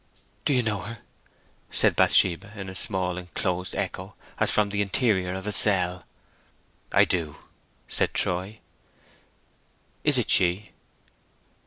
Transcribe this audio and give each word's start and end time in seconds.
"Do 0.45 0.53
you 0.55 0.63
know 0.63 0.79
her?" 0.79 0.97
said 1.69 1.95
Bathsheba, 1.95 2.53
in 2.55 2.69
a 2.69 2.73
small 2.73 3.19
enclosed 3.19 3.75
echo, 3.75 4.15
as 4.39 4.49
from 4.49 4.69
the 4.69 4.81
interior 4.81 5.35
of 5.35 5.45
a 5.45 5.51
cell. 5.51 6.07
"I 6.91 7.05
do," 7.05 7.37
said 7.87 8.15
Troy. 8.15 8.61
"Is 10.03 10.17
it 10.17 10.31
she?" 10.31 10.71